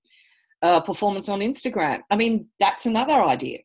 Uh, 0.62 0.78
performance 0.78 1.30
on 1.30 1.40
Instagram. 1.40 2.02
I 2.10 2.16
mean, 2.16 2.48
that's 2.60 2.84
another 2.84 3.14
idea. 3.14 3.60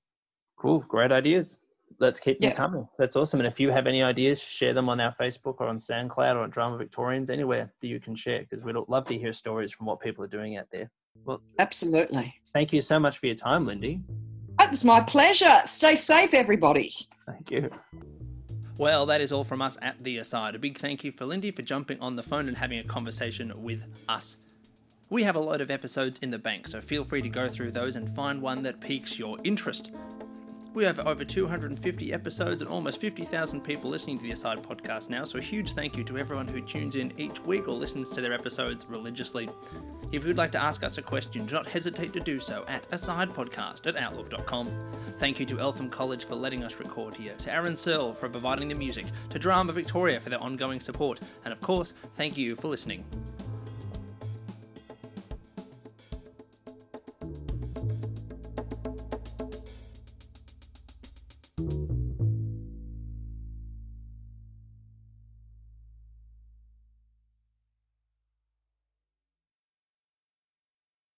Cool, 0.58 0.80
great 0.88 1.12
ideas. 1.12 1.58
Let's 2.00 2.20
keep 2.20 2.40
them 2.40 2.50
Yeah. 2.52 2.56
coming. 2.56 2.88
That's 2.98 3.16
awesome. 3.16 3.40
And 3.40 3.48
if 3.48 3.60
you 3.60 3.70
have 3.72 3.88
any 3.88 4.04
ideas, 4.04 4.40
share 4.40 4.74
them 4.74 4.90
on 4.90 5.00
our 5.00 5.16
Facebook 5.20 5.56
or 5.60 5.68
on 5.68 5.78
SoundCloud 5.78 6.36
or 6.36 6.40
on 6.40 6.50
Drama 6.50 6.78
Victorians, 6.78 7.30
anywhere 7.30 7.72
that 7.82 7.88
you 7.88 8.00
can 8.00 8.16
share, 8.16 8.42
because 8.42 8.64
we'd 8.66 8.76
love 8.88 9.06
to 9.06 9.18
hear 9.18 9.32
stories 9.32 9.72
from 9.72 9.86
what 9.86 10.00
people 10.02 10.24
are 10.24 10.28
doing 10.28 10.58
out 10.58 10.66
there. 10.72 10.90
Well, 11.24 11.42
Absolutely. 11.58 12.34
thank 12.48 12.74
you 12.74 12.82
so 12.82 13.00
much 13.00 13.18
for 13.20 13.28
your 13.28 13.36
time, 13.36 13.66
Lyndy. 13.66 14.02
It's 14.60 14.84
my 14.84 15.00
pleasure. 15.02 15.62
Stay 15.66 15.96
safe, 15.96 16.34
everybody. 16.34 16.92
Thank 17.26 17.52
you. 17.52 17.70
Well, 18.78 19.06
that 19.06 19.22
is 19.22 19.32
all 19.32 19.46
from 19.46 19.62
us 19.62 19.78
at 19.82 20.04
The 20.04 20.18
Aside. 20.18 20.54
A 20.56 20.60
big 20.60 20.78
thank 20.78 21.04
you 21.06 21.12
for 21.14 21.26
Lyndy 21.26 21.56
for 21.56 21.62
jumping 21.62 22.00
on 22.02 22.18
the 22.18 22.24
phone 22.24 22.50
and 22.50 22.58
having 22.58 22.80
a 22.80 22.84
conversation 22.84 23.54
with 23.64 23.86
us. 24.10 24.36
We 25.10 25.24
have 25.24 25.36
a 25.36 25.40
load 25.40 25.62
of 25.62 25.72
episodes 25.72 26.20
in 26.22 26.32
the 26.32 26.40
bank, 26.40 26.68
so 26.68 26.82
feel 26.82 27.06
free 27.06 27.22
to 27.22 27.30
go 27.30 27.48
through 27.48 27.72
those 27.72 27.96
and 27.96 28.14
find 28.14 28.42
one 28.42 28.64
that 28.64 28.82
piques 28.82 29.18
your 29.18 29.38
interest. 29.46 29.92
We 30.76 30.84
have 30.84 31.00
over 31.08 31.24
250 31.24 32.12
episodes 32.12 32.62
and 32.62 32.70
almost 32.70 33.00
50,000 33.00 33.62
people 33.62 33.90
listening 33.90 34.18
to 34.18 34.24
the 34.24 34.32
Aside 34.32 34.62
podcast 34.62 35.10
now, 35.10 35.24
so 35.24 35.38
a 35.38 35.42
huge 35.42 35.72
thank 35.72 35.96
you 35.96 36.04
to 36.04 36.18
everyone 36.18 36.50
who 36.50 36.60
tunes 36.60 36.98
in 36.98 37.14
each 37.18 37.40
week 37.46 37.70
or 37.70 37.72
listens 37.72 38.10
to 38.10 38.20
their 38.20 38.34
episodes 38.34 38.86
religiously. 38.90 39.48
If 40.12 40.26
you'd 40.26 40.36
like 40.36 40.52
to 40.52 40.62
ask 40.62 40.84
us 40.84 40.98
a 40.98 41.02
question, 41.02 41.46
do 41.46 41.54
not 41.54 41.66
hesitate 41.66 42.12
to 42.12 42.20
do 42.20 42.42
so 42.42 42.66
at 42.68 42.92
asidepodcast 42.92 43.88
at 43.88 43.96
outlook.com. 43.96 44.68
Thank 45.18 45.40
you 45.40 45.46
to 45.46 45.62
Eltham 45.62 45.90
College 45.90 46.26
for 46.26 46.36
letting 46.36 46.62
us 46.62 46.76
record 46.76 47.16
here, 47.16 47.36
to 47.40 47.54
Aaron 47.54 47.78
Searle 47.78 48.14
for 48.14 48.28
providing 48.28 48.68
the 48.68 48.76
music, 48.76 49.06
to 49.30 49.40
Drama 49.40 49.72
Victoria 49.72 50.20
for 50.20 50.30
their 50.30 50.44
ongoing 50.44 50.82
support, 50.82 51.22
and 51.46 51.54
of 51.54 51.62
course, 51.62 51.94
thank 52.16 52.36
you 52.36 52.54
for 52.58 52.68
listening. 52.68 53.06